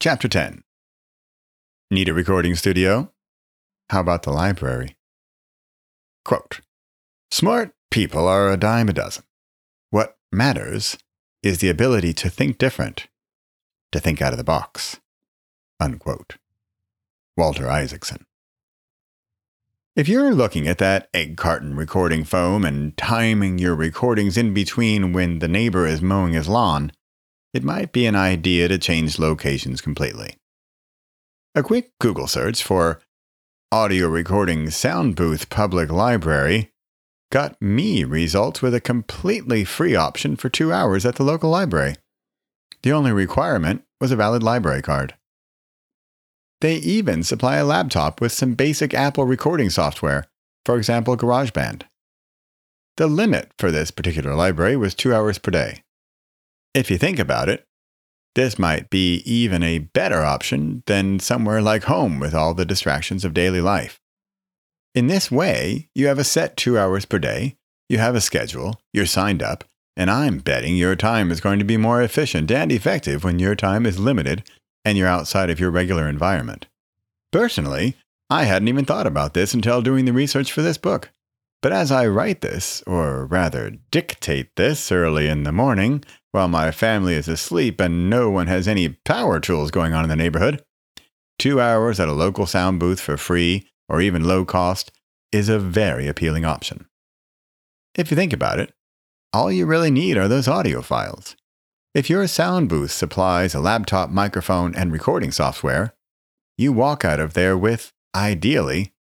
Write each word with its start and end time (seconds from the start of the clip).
Chapter 0.00 0.28
10 0.28 0.62
Need 1.90 2.08
a 2.08 2.14
recording 2.14 2.54
studio? 2.54 3.10
How 3.90 3.98
about 3.98 4.22
the 4.22 4.30
library? 4.30 4.96
Quote 6.24 6.60
Smart 7.32 7.72
people 7.90 8.28
are 8.28 8.52
a 8.52 8.56
dime 8.56 8.88
a 8.88 8.92
dozen. 8.92 9.24
What 9.90 10.16
matters 10.30 10.96
is 11.42 11.58
the 11.58 11.68
ability 11.68 12.12
to 12.12 12.30
think 12.30 12.58
different, 12.58 13.08
to 13.90 13.98
think 13.98 14.22
out 14.22 14.32
of 14.32 14.38
the 14.38 14.44
box. 14.44 15.00
Unquote. 15.80 16.36
Walter 17.36 17.68
Isaacson. 17.68 18.24
If 19.96 20.08
you're 20.08 20.32
looking 20.32 20.68
at 20.68 20.78
that 20.78 21.08
egg 21.12 21.36
carton 21.36 21.74
recording 21.74 22.22
foam 22.22 22.64
and 22.64 22.96
timing 22.96 23.58
your 23.58 23.74
recordings 23.74 24.36
in 24.36 24.54
between 24.54 25.12
when 25.12 25.40
the 25.40 25.48
neighbor 25.48 25.88
is 25.88 26.00
mowing 26.00 26.34
his 26.34 26.46
lawn, 26.46 26.92
it 27.52 27.64
might 27.64 27.92
be 27.92 28.06
an 28.06 28.16
idea 28.16 28.68
to 28.68 28.78
change 28.78 29.18
locations 29.18 29.80
completely. 29.80 30.36
A 31.54 31.62
quick 31.62 31.92
Google 32.00 32.26
search 32.26 32.62
for 32.62 33.00
audio 33.72 34.08
recording 34.08 34.70
sound 34.70 35.16
booth 35.16 35.50
public 35.50 35.90
library 35.90 36.72
got 37.30 37.60
me 37.60 38.04
results 38.04 38.62
with 38.62 38.74
a 38.74 38.80
completely 38.80 39.64
free 39.64 39.94
option 39.94 40.36
for 40.36 40.48
two 40.48 40.72
hours 40.72 41.04
at 41.04 41.16
the 41.16 41.22
local 41.22 41.50
library. 41.50 41.94
The 42.82 42.92
only 42.92 43.12
requirement 43.12 43.82
was 44.00 44.12
a 44.12 44.16
valid 44.16 44.42
library 44.42 44.82
card. 44.82 45.14
They 46.60 46.76
even 46.76 47.22
supply 47.22 47.56
a 47.56 47.64
laptop 47.64 48.20
with 48.20 48.32
some 48.32 48.54
basic 48.54 48.94
Apple 48.94 49.24
recording 49.24 49.70
software, 49.70 50.24
for 50.64 50.76
example, 50.76 51.16
GarageBand. 51.16 51.82
The 52.96 53.06
limit 53.06 53.52
for 53.58 53.70
this 53.70 53.90
particular 53.90 54.34
library 54.34 54.76
was 54.76 54.94
two 54.94 55.14
hours 55.14 55.38
per 55.38 55.50
day. 55.50 55.82
If 56.74 56.90
you 56.90 56.98
think 56.98 57.18
about 57.18 57.48
it, 57.48 57.64
this 58.34 58.58
might 58.58 58.90
be 58.90 59.16
even 59.24 59.62
a 59.62 59.78
better 59.78 60.22
option 60.22 60.82
than 60.86 61.18
somewhere 61.18 61.60
like 61.60 61.84
home 61.84 62.20
with 62.20 62.34
all 62.34 62.54
the 62.54 62.64
distractions 62.64 63.24
of 63.24 63.34
daily 63.34 63.60
life. 63.60 64.00
In 64.94 65.06
this 65.06 65.30
way, 65.30 65.88
you 65.94 66.06
have 66.06 66.18
a 66.18 66.24
set 66.24 66.56
two 66.56 66.78
hours 66.78 67.04
per 67.04 67.18
day, 67.18 67.56
you 67.88 67.98
have 67.98 68.14
a 68.14 68.20
schedule, 68.20 68.80
you're 68.92 69.06
signed 69.06 69.42
up, 69.42 69.64
and 69.96 70.10
I'm 70.10 70.38
betting 70.38 70.76
your 70.76 70.94
time 70.94 71.32
is 71.32 71.40
going 71.40 71.58
to 71.58 71.64
be 71.64 71.76
more 71.76 72.02
efficient 72.02 72.50
and 72.50 72.70
effective 72.70 73.24
when 73.24 73.38
your 73.38 73.56
time 73.56 73.84
is 73.84 73.98
limited 73.98 74.44
and 74.84 74.96
you're 74.96 75.08
outside 75.08 75.50
of 75.50 75.58
your 75.58 75.70
regular 75.70 76.08
environment. 76.08 76.66
Personally, 77.32 77.96
I 78.30 78.44
hadn't 78.44 78.68
even 78.68 78.84
thought 78.84 79.06
about 79.06 79.34
this 79.34 79.54
until 79.54 79.82
doing 79.82 80.04
the 80.04 80.12
research 80.12 80.52
for 80.52 80.62
this 80.62 80.78
book. 80.78 81.10
But 81.60 81.72
as 81.72 81.90
I 81.90 82.06
write 82.06 82.40
this, 82.40 82.82
or 82.86 83.26
rather 83.26 83.72
dictate 83.90 84.54
this 84.54 84.92
early 84.92 85.26
in 85.26 85.42
the 85.42 85.50
morning, 85.50 86.04
while 86.32 86.48
my 86.48 86.70
family 86.70 87.14
is 87.14 87.28
asleep 87.28 87.80
and 87.80 88.10
no 88.10 88.30
one 88.30 88.46
has 88.46 88.68
any 88.68 88.88
power 89.04 89.40
tools 89.40 89.70
going 89.70 89.92
on 89.92 90.04
in 90.04 90.10
the 90.10 90.16
neighborhood. 90.16 90.62
Two 91.38 91.60
hours 91.60 92.00
at 92.00 92.08
a 92.08 92.12
local 92.12 92.46
sound 92.46 92.80
booth 92.80 93.00
for 93.00 93.16
free 93.16 93.68
or 93.88 94.00
even 94.00 94.24
low 94.24 94.44
cost 94.44 94.92
is 95.32 95.48
a 95.48 95.58
very 95.58 96.06
appealing 96.06 96.44
option. 96.44 96.86
If 97.94 98.10
you 98.10 98.16
think 98.16 98.32
about 98.32 98.60
it, 98.60 98.72
all 99.32 99.52
you 99.52 99.66
really 99.66 99.90
need 99.90 100.16
are 100.16 100.28
those 100.28 100.48
audio 100.48 100.82
files. 100.82 101.36
If 101.94 102.08
your 102.10 102.26
sound 102.26 102.68
booth 102.68 102.92
supplies 102.92 103.54
a 103.54 103.60
laptop, 103.60 104.10
microphone, 104.10 104.74
and 104.74 104.92
recording 104.92 105.32
software, 105.32 105.94
you 106.56 106.72
walk 106.72 107.04
out 107.04 107.20
of 107.20 107.34
there 107.34 107.56
with, 107.56 107.92
ideally, 108.14 108.92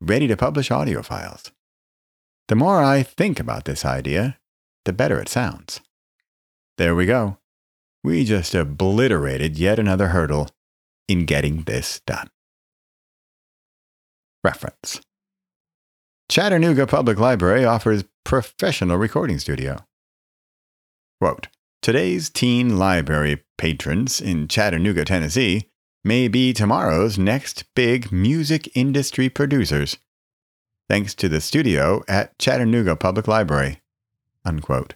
ready 0.00 0.26
to 0.28 0.36
publish 0.36 0.70
audio 0.70 1.02
files. 1.02 1.50
The 2.48 2.56
more 2.56 2.82
I 2.82 3.02
think 3.02 3.40
about 3.40 3.64
this 3.64 3.84
idea, 3.84 4.38
the 4.84 4.92
better 4.92 5.20
it 5.20 5.28
sounds. 5.28 5.80
There 6.78 6.94
we 6.94 7.06
go. 7.06 7.38
We 8.04 8.24
just 8.24 8.54
obliterated 8.54 9.58
yet 9.58 9.78
another 9.78 10.08
hurdle 10.08 10.50
in 11.08 11.24
getting 11.24 11.62
this 11.62 12.00
done. 12.06 12.28
Reference 14.44 15.00
Chattanooga 16.28 16.86
Public 16.86 17.18
Library 17.18 17.64
offers 17.64 18.04
professional 18.24 18.98
recording 18.98 19.38
studio. 19.38 19.86
Quote, 21.18 21.48
Today's 21.80 22.28
teen 22.28 22.78
library 22.78 23.44
patrons 23.56 24.20
in 24.20 24.46
Chattanooga, 24.46 25.04
Tennessee 25.04 25.70
may 26.04 26.28
be 26.28 26.52
tomorrow's 26.52 27.16
next 27.16 27.64
big 27.74 28.12
music 28.12 28.68
industry 28.76 29.28
producers, 29.30 29.96
thanks 30.90 31.14
to 31.14 31.28
the 31.28 31.40
studio 31.40 32.04
at 32.06 32.38
Chattanooga 32.38 32.96
Public 32.96 33.26
Library. 33.26 33.80
Unquote 34.44 34.94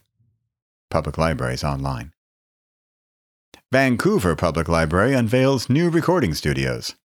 public 0.90 1.16
libraries 1.16 1.64
online. 1.64 2.12
Vancouver 3.72 4.34
Public 4.34 4.68
Library 4.68 5.14
unveils 5.14 5.70
new 5.70 5.88
recording 5.88 6.34
studios. 6.34 6.96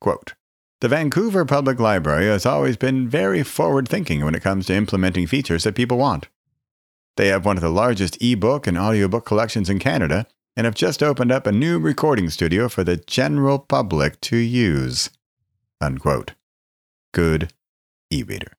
Quote, 0.00 0.34
the 0.80 0.88
Vancouver 0.88 1.44
Public 1.44 1.78
Library 1.78 2.26
has 2.26 2.44
always 2.44 2.76
been 2.76 3.08
very 3.08 3.42
forward 3.42 3.88
thinking 3.88 4.24
when 4.24 4.34
it 4.34 4.42
comes 4.42 4.66
to 4.66 4.74
implementing 4.74 5.26
features 5.26 5.64
that 5.64 5.76
people 5.76 5.96
want. 5.96 6.28
They 7.16 7.28
have 7.28 7.46
one 7.46 7.56
of 7.56 7.62
the 7.62 7.70
largest 7.70 8.20
ebook 8.20 8.66
and 8.66 8.76
audiobook 8.76 9.24
collections 9.24 9.70
in 9.70 9.78
Canada 9.78 10.26
and 10.56 10.64
have 10.64 10.74
just 10.74 11.02
opened 11.02 11.32
up 11.32 11.46
a 11.46 11.52
new 11.52 11.78
recording 11.78 12.28
studio 12.28 12.68
for 12.68 12.84
the 12.84 12.96
general 12.96 13.58
public 13.58 14.20
to 14.22 14.36
use. 14.36 15.10
Unquote. 15.80 16.32
Good 17.12 17.52
e 18.10 18.22
reader. 18.22 18.52